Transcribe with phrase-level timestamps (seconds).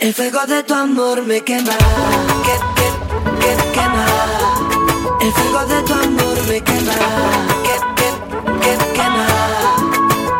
[0.00, 1.72] El fuego de tu amor me quema,
[2.44, 2.88] que, que,
[3.40, 4.06] que, quema.
[5.20, 6.92] El fuego de tu amor me quema,
[7.64, 8.08] que, que,
[8.60, 9.26] que, quema.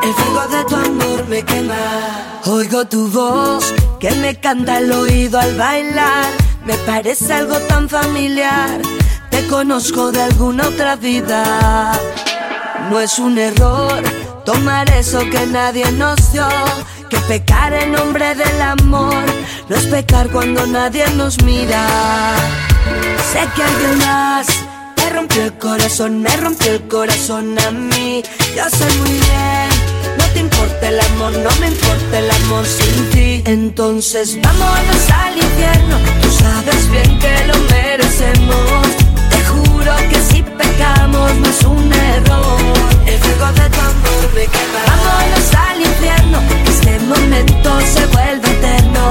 [0.03, 1.75] El fuego de tu amor me quema.
[2.47, 6.27] Oigo tu voz que me canta al oído al bailar.
[6.65, 8.81] Me parece algo tan familiar.
[9.31, 11.93] Te conozco de alguna otra vida.
[12.91, 14.03] No es un error
[14.45, 16.47] tomar eso que nadie nos dio.
[17.11, 19.25] Que pecar en nombre del amor
[19.69, 21.87] no es pecar cuando nadie nos mira.
[23.33, 24.47] Sé que alguien más
[24.97, 28.25] me rompió el corazón, me rompió el corazón a mí.
[28.57, 29.69] Yo sé muy bien,
[30.19, 33.43] no te importa el amor, no me importa el amor sin ti.
[33.45, 38.89] Entonces vámonos al infierno, tú sabes bien que lo merecemos.
[39.31, 42.96] Te juro que si pecamos no es un error.
[43.07, 44.81] El fuego de tu amor me quema.
[44.87, 49.09] Vámonos al infierno, que este momento se vuelve eterno.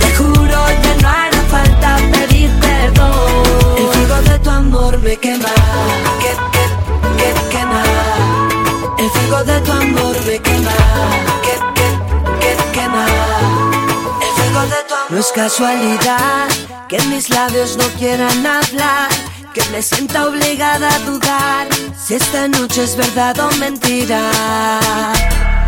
[0.00, 3.12] Te juro ya no hará falta pedir perdón.
[3.78, 5.54] El fuego de tu amor me quema,
[6.20, 6.64] que, que,
[7.18, 7.82] que quema.
[8.98, 10.76] El fuego de tu amor me quema,
[11.44, 11.88] que, que,
[12.40, 13.06] que quema.
[14.24, 15.10] El fuego de tu amor.
[15.10, 16.48] No es casualidad
[16.88, 19.08] que mis labios no quieran hablar.
[19.54, 21.68] Que me sienta obligada a dudar
[22.02, 24.30] si esta noche es verdad o mentira.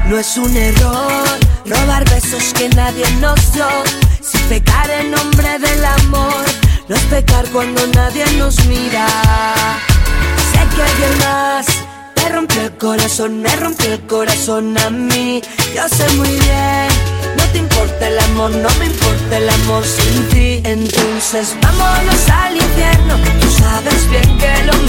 [0.08, 3.66] No es un error robar besos que nadie nos dio.
[4.22, 6.44] Si pecar en nombre del amor,
[6.88, 9.06] no es pecar cuando nadie nos mira.
[10.50, 11.83] Sé que alguien más
[12.24, 15.42] me rompió el corazón, me rompió el corazón a mí.
[15.74, 16.88] Yo sé muy bien,
[17.36, 20.60] no te importa el amor, no me importa el amor sin ti.
[20.64, 24.83] Entonces vámonos al infierno, tú sabes bien que lo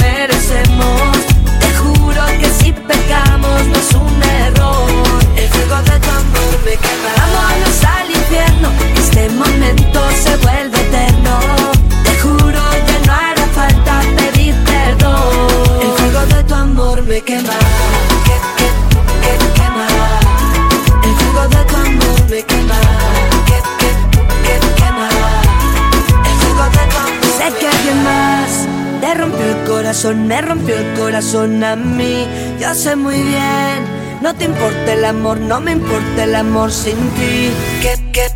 [30.13, 32.27] me rompió el corazón a mí.
[32.59, 34.21] Yo sé muy bien.
[34.21, 37.51] No te importa el amor, no me importa el amor sin ti.
[37.81, 38.27] Que, que,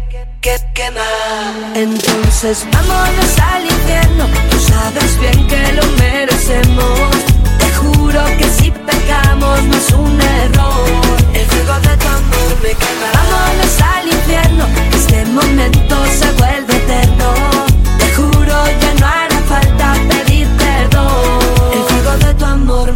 [0.42, 1.06] que quema.
[1.76, 4.26] Entonces vámonos al infierno.
[4.50, 7.10] Tú sabes bien que lo merecemos.
[7.60, 11.18] Te juro que si pecamos no es un error.
[11.34, 13.10] El fuego de tu amor me quema.
[13.14, 14.66] Vámonos al infierno.
[14.90, 17.34] que Este momento se vuelve eterno.
[18.00, 19.29] Te juro ya no hará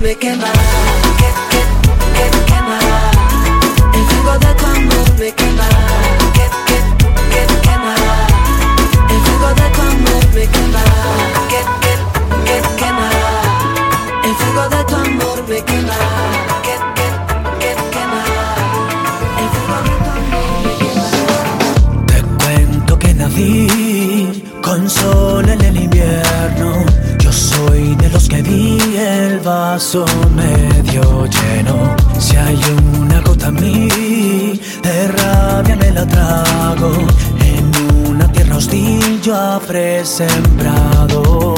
[0.04, 0.52] me quema.
[1.20, 1.62] Que, que,
[2.16, 2.78] que quema.
[3.98, 5.68] El fuego de tu amor me quema.
[6.36, 6.78] Que, que,
[7.32, 7.96] que quema.
[9.14, 10.84] El fuego de tu amor me quema.
[11.52, 11.94] Que, que,
[12.46, 13.10] que quema.
[14.28, 16.00] El fuego de tu amor me quema.
[16.66, 17.08] Que, que,
[17.62, 18.02] que.
[19.42, 21.08] El fuego de tu amor me quema.
[22.08, 25.78] Te cuento que nací con sol en el
[29.74, 31.96] vaso medio lleno.
[32.20, 32.60] Si hay
[33.00, 36.92] una gota en mí de rabia me la trago.
[37.40, 37.66] En
[38.08, 41.56] una tierra hostil yo habré sembrado.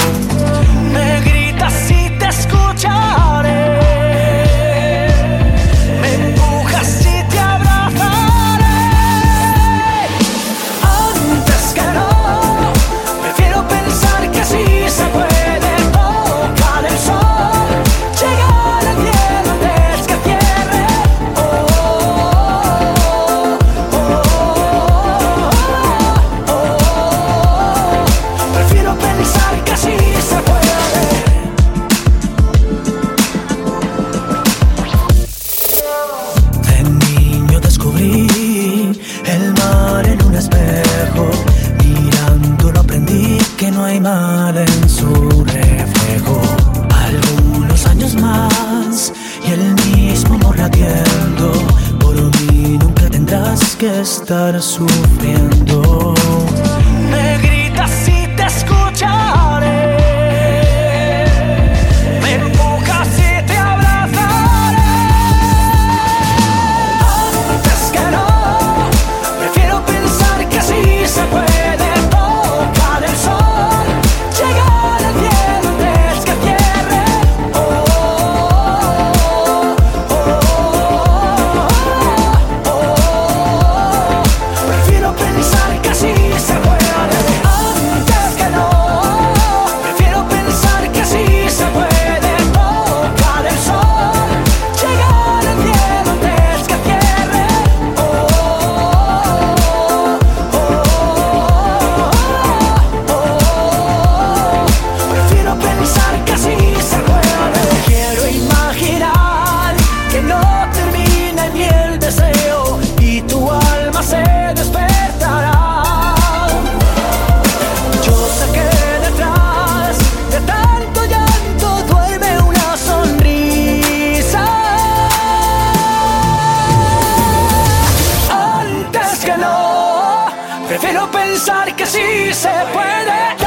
[131.35, 133.44] Pensar que sí se puede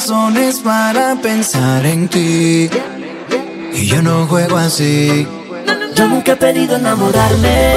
[0.00, 2.70] razones para pensar en ti.
[3.74, 5.28] Y yo no juego así.
[5.94, 7.74] Yo nunca he pedido enamorarme,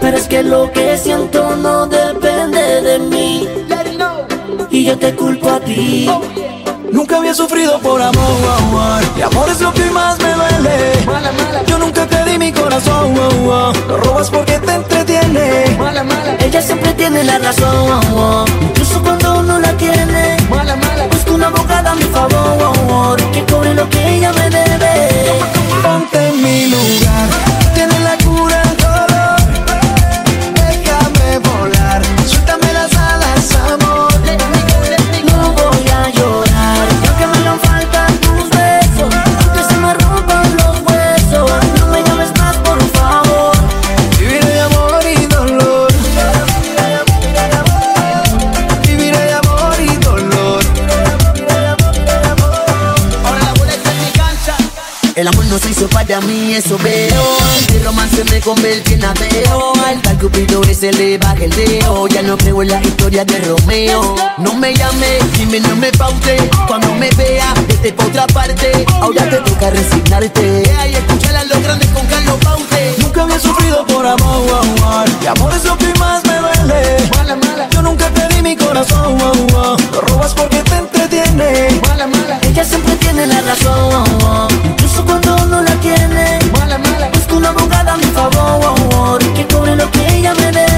[0.00, 3.48] pero es que lo que siento no depende de mí.
[4.68, 6.10] Y yo te culpo a ti.
[6.90, 10.76] Nunca había sufrido por amor, y amor es lo que más me duele.
[11.68, 15.76] Yo nunca te di mi corazón, lo robas porque te entretiene.
[16.40, 19.03] Ella siempre tiene la razón, incluso
[20.48, 21.08] cuando no la tiene.
[21.10, 25.40] Busco una abogada a mi favor, que cobre lo que ella me debe.
[25.82, 27.28] Ponte en mi lugar,
[58.44, 59.72] convierte en ateo.
[59.86, 62.06] Al tal cupido se le baja el dedo.
[62.08, 64.14] Ya no creo en la historia de Romeo.
[64.38, 66.36] No me llame, dime no me paute.
[66.68, 68.84] Cuando me vea, vete pa' otra parte.
[69.00, 70.62] Ahora te toca resignarte.
[70.90, 72.94] Y escuchar a los grandes con Carlos Paute.
[72.98, 77.10] Nunca había sufrido por amor, y amor es lo que más me duele.
[77.16, 81.80] Mala, mala, Yo nunca te di mi corazón, lo robas porque te entretiene.
[81.88, 82.38] mala, mala.
[82.42, 84.48] Ella siempre tiene la razón.
[84.64, 86.38] Incluso cuando no la tiene.
[86.52, 87.13] Mala, mala.
[87.44, 89.18] Una abogada a mi favor.
[89.34, 90.73] Que cobre lo que ella me debe.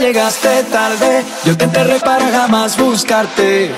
[0.00, 1.24] Llegaste tarde.
[1.44, 3.70] Yo te enterré para jamás buscarte.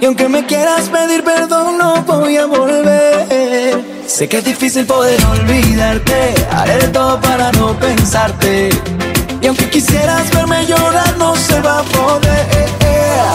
[0.00, 3.82] Y aunque me quieras pedir perdón, no voy a volver.
[4.06, 6.34] Sé que es difícil poder olvidarte.
[6.52, 8.68] Haré todo para no pensarte.
[9.40, 12.46] Y aunque quisieras verme llorar, no se va a poder.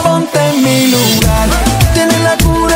[0.03, 1.49] Ponte en mi lugar.
[1.93, 2.68] Tiene la cura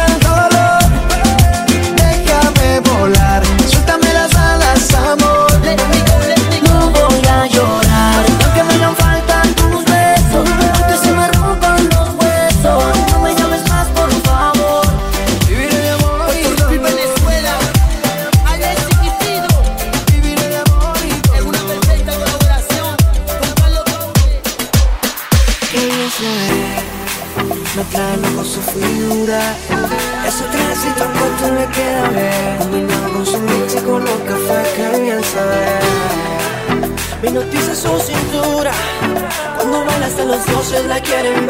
[41.24, 41.50] quieren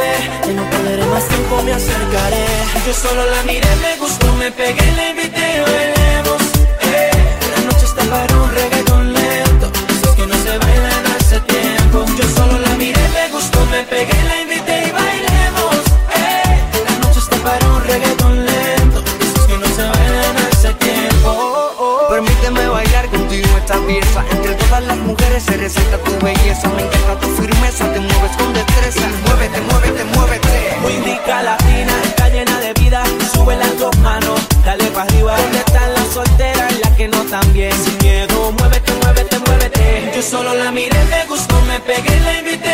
[0.50, 2.46] Y no perderé más tiempo, me acercaré.
[2.86, 6.42] Yo solo la miré, me gustó, me pegué, la invité, bailemos
[6.82, 7.12] eh.
[7.56, 9.72] La noche está para un reggaeton lento.
[9.90, 12.06] Esos que no se bailan hace tiempo.
[12.18, 15.78] Yo solo la miré, me gustó, me pegué, la invité y bailemos.
[16.22, 19.00] Eh, la noche está para un reggaeton lento.
[19.22, 22.08] Es que no se bailan hace tiempo.
[22.10, 24.24] Permíteme bailar contigo esta pieza.
[24.32, 26.68] Entre todas las mujeres se resalta tu belleza.
[26.76, 27.23] Me encanta
[27.64, 29.08] firmeza, te mueves con destreza.
[29.26, 30.78] Muévete, muévete, muévete.
[30.82, 33.04] Muy rica latina, está llena de vida.
[33.34, 35.38] Sube las dos manos, dale para arriba.
[35.38, 37.72] ¿Dónde están las solteras y las que no también?
[37.84, 40.12] Sin miedo, muévete, muévete, muévete.
[40.16, 42.73] Yo solo la miré, me gustó, me pegué, la invité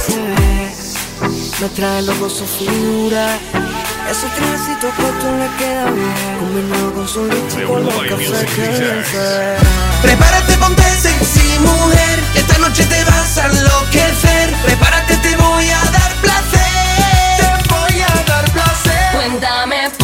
[0.00, 0.70] se ve
[1.60, 3.38] Me trae loco su figura.
[4.10, 6.38] Ese tránsito corto le queda bien.
[6.40, 9.56] Combinado con su leche con los cafés que
[10.02, 12.18] Prepárate, ponte sexy, mujer.
[12.34, 14.54] Esta noche te vas a enloquecer.
[14.64, 17.36] Prepárate, te voy a dar placer.
[17.38, 19.12] Te voy a dar placer.
[19.14, 19.99] Cuéntame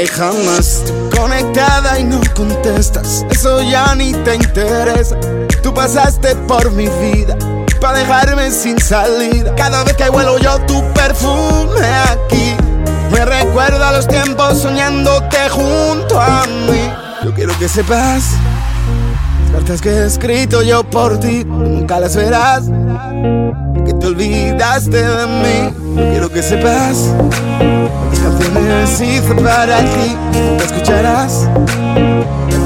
[0.00, 0.82] olvidaré jamás.
[0.86, 3.24] Tú conectada y no contestas.
[3.30, 5.16] Eso ya ni te interesa.
[5.62, 7.36] Tú pasaste por mi vida
[7.80, 9.54] para dejarme sin salida.
[9.56, 12.56] Cada vez que vuelo yo tu perfume aquí.
[13.10, 16.90] Me recuerda los tiempos soñándote junto a mí.
[17.24, 18.24] Yo quiero que sepas
[19.52, 22.64] cartas que he escrito yo por ti, nunca las verás.
[23.84, 25.74] Que te olvidaste de mí.
[25.96, 27.12] Yo quiero que sepas
[28.30, 31.48] canciones hice para ti, nunca escucharás.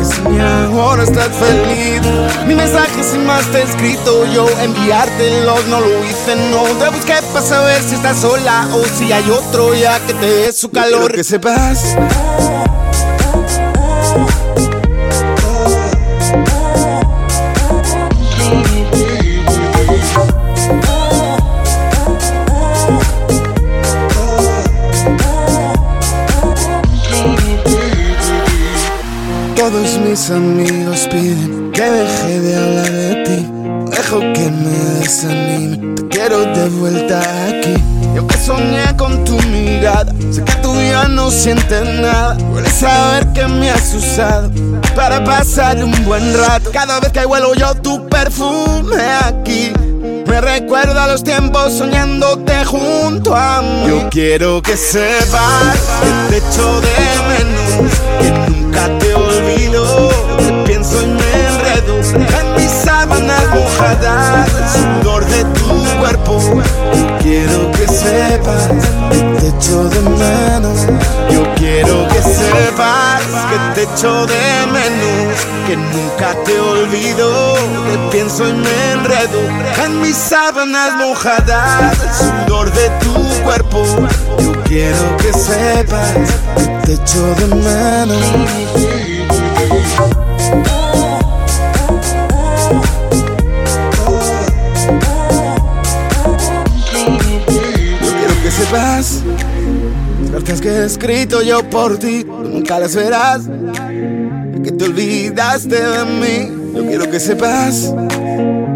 [0.03, 2.03] Si ahora estás feliz,
[2.47, 4.47] mi mensaje sin más te he escrito yo.
[4.61, 9.29] Enviártelos no lo hice, no te busqué para saber si estás sola o si hay
[9.31, 11.01] otro ya que te dé su calor.
[11.01, 11.97] Quiero que sepas.
[30.15, 33.51] Mis amigos piden que deje de hablar de ti.
[33.91, 37.75] Dejo que me desanime, te quiero de vuelta aquí.
[38.15, 42.37] Yo que soñé con tu mirada, sé que tú ya no sientes nada.
[42.53, 44.53] Puedes saber que me has usado
[44.95, 46.71] para pasar un buen rato.
[46.73, 49.73] Cada vez que vuelo yo tu perfume aquí.
[50.29, 53.89] Me recuerda los tiempos soñándote junto a mí.
[53.89, 57.64] Yo quiero que sepas que te echo de menos,
[63.81, 66.39] el sudor de tu cuerpo.
[67.21, 68.69] Quiero que sepas
[69.11, 70.87] que te echo de menos.
[71.31, 77.55] Yo quiero que sepas que te echo de menos, que nunca te olvido.
[77.55, 79.41] Te pienso y me enredo
[79.85, 83.85] en mis sábanas mojadas, sudor de tu cuerpo.
[84.39, 86.13] Yo quiero que sepas
[86.57, 88.25] que te echo de menos.
[98.75, 99.23] Las
[100.33, 103.43] cartas que he escrito yo por ti, tú nunca las verás.
[104.63, 106.73] Que te olvidaste de mí.
[106.75, 107.95] Yo quiero que sepas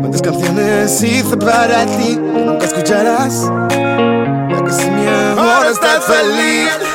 [0.01, 3.51] cuántas canciones hice para ti, nunca escucharás.
[3.71, 6.88] Ya que si mi ahora estás feliz.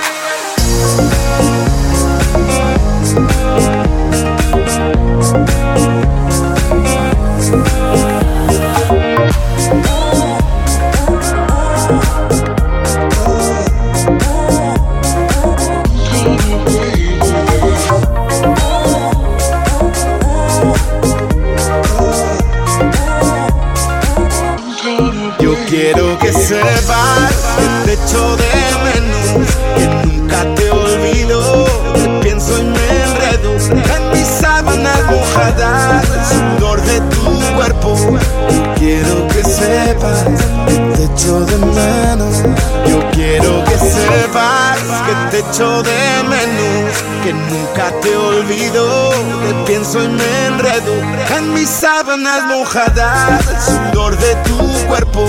[52.63, 55.27] Mojadas, el sudor de tu cuerpo.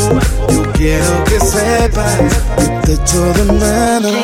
[0.48, 2.16] Yo quiero que sepas
[2.56, 4.23] que te echo de menos.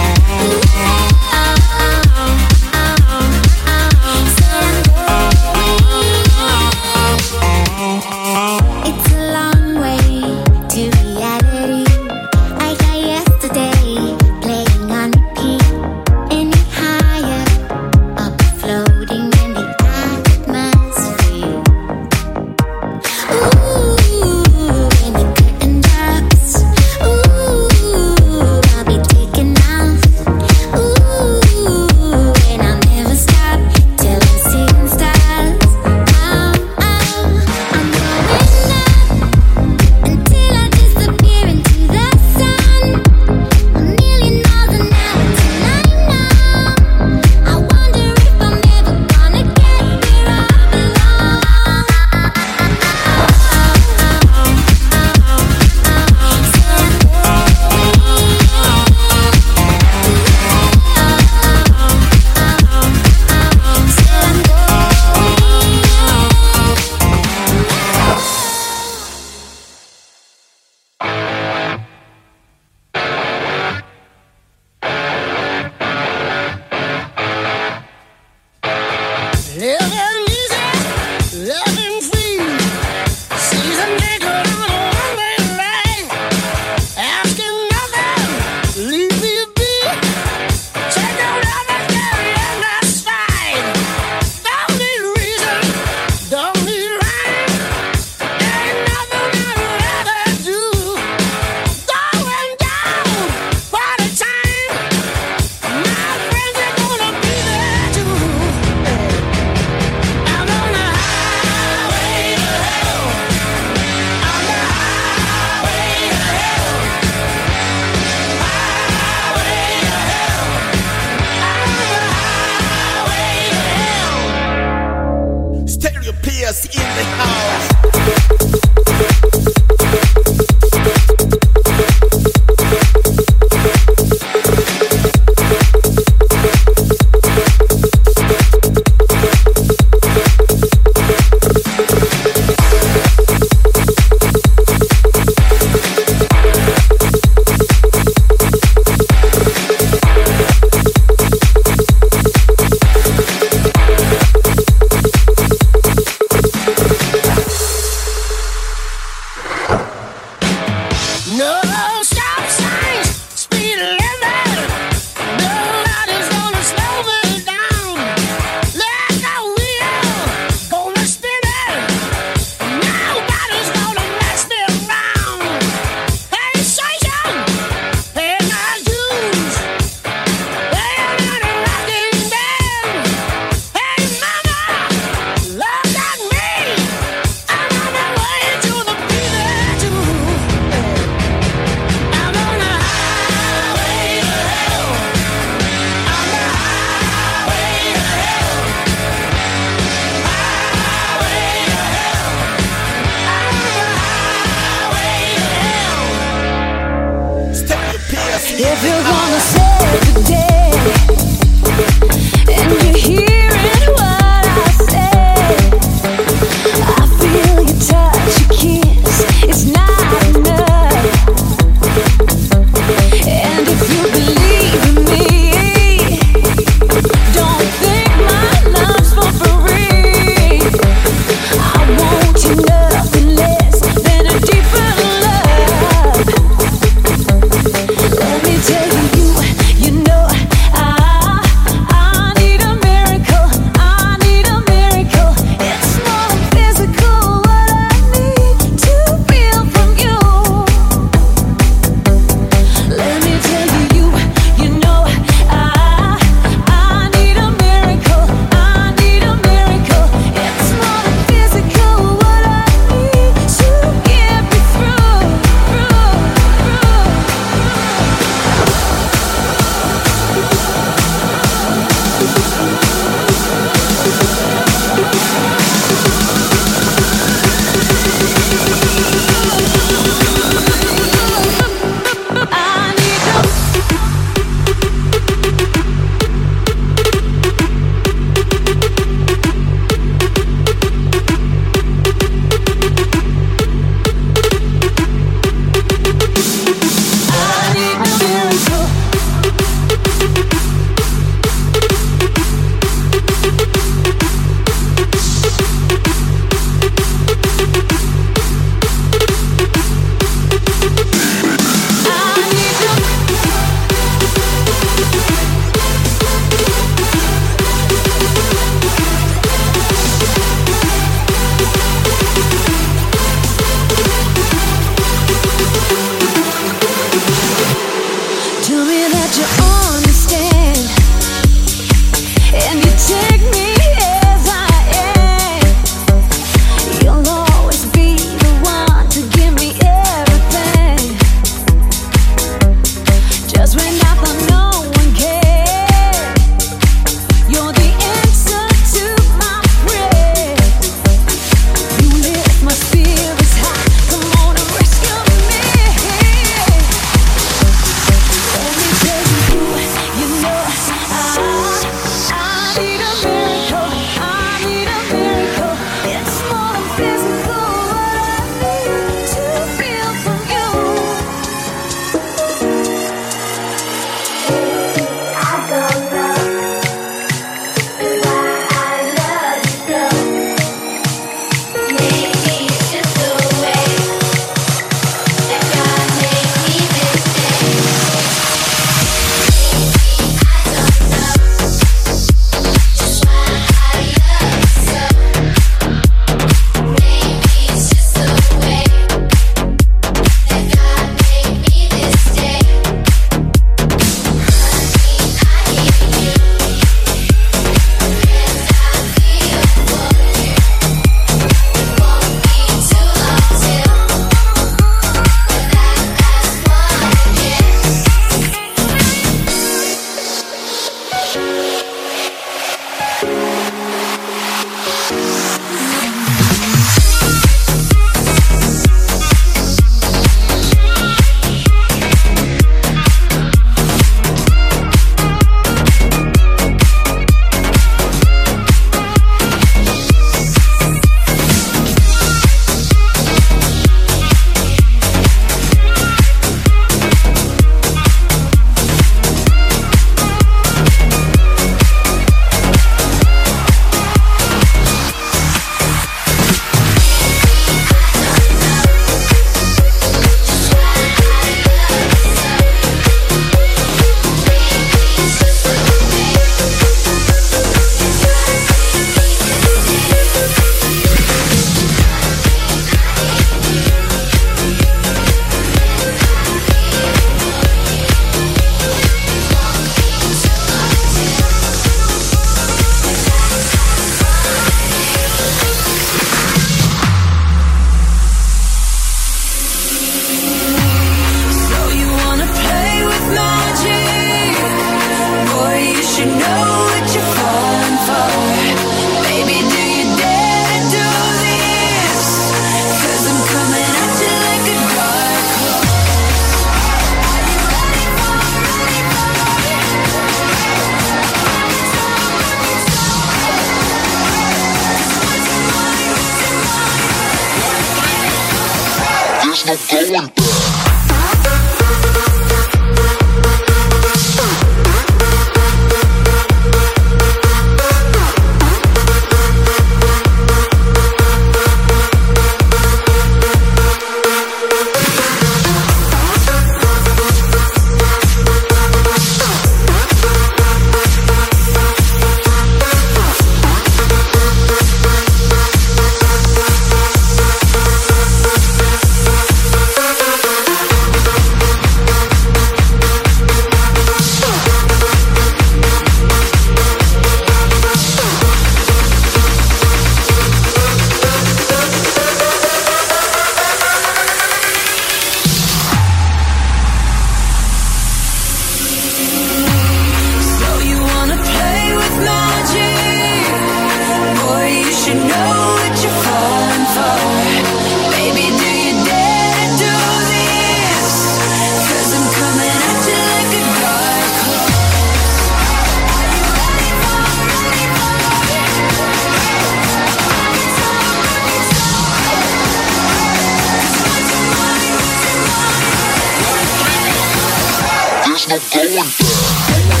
[598.51, 600.00] never going back.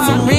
[0.00, 0.37] I'm sorry.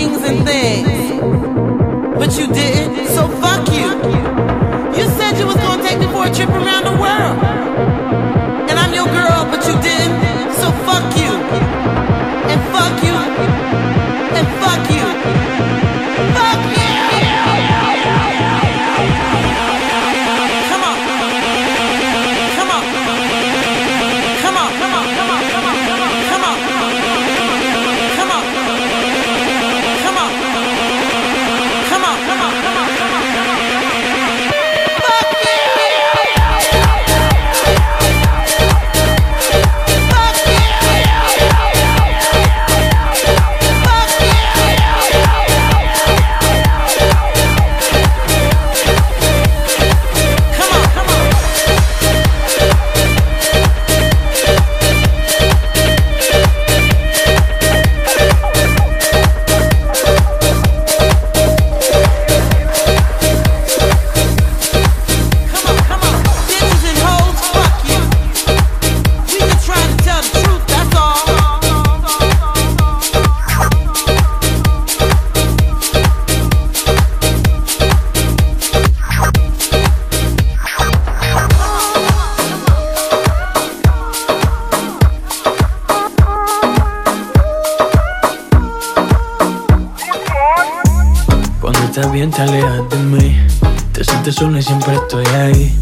[94.32, 95.80] Sientes y siempre estoy ahí.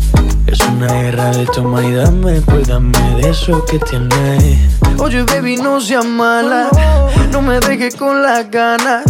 [0.48, 4.60] Es una guerra de toma y dame, pues dame de eso que tienes.
[4.98, 6.70] Oye, baby, no seas mala.
[7.32, 9.04] No me dejes con las ganas.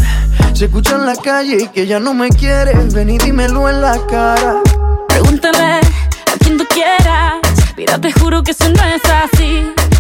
[0.54, 2.94] Se escucha en la calle y que ya no me quieres.
[2.94, 4.62] Ven y dímelo en la cara.
[5.08, 7.36] Pregúntale a quien tú quieras.
[7.76, 9.72] Mira, te juro que eso no es así.